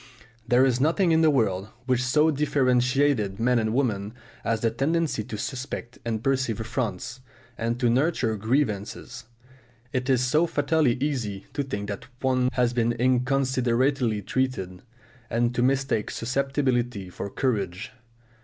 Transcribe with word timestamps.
There 0.47 0.65
is 0.65 0.81
nothing 0.81 1.11
in 1.11 1.21
the 1.21 1.29
world 1.29 1.69
which 1.85 2.01
so 2.03 2.31
differentiates 2.31 3.37
men 3.37 3.59
and 3.59 3.71
women 3.71 4.15
as 4.43 4.61
the 4.61 4.71
tendency 4.71 5.23
to 5.25 5.37
suspect 5.37 5.99
and 6.03 6.23
perceive 6.23 6.59
affronts, 6.59 7.19
and 7.55 7.79
to 7.79 7.87
nurture 7.87 8.35
grievances. 8.35 9.25
It 9.93 10.09
is 10.09 10.23
so 10.23 10.47
fatally 10.47 10.95
easy 10.95 11.45
to 11.53 11.61
think 11.61 11.87
that 11.89 12.07
one 12.19 12.49
has 12.53 12.73
been 12.73 12.93
inconsiderately 12.93 14.23
treated, 14.23 14.81
and 15.29 15.53
to 15.53 15.61
mistake 15.61 16.09
susceptibility 16.09 17.11
for 17.11 17.29
courage. 17.29 17.91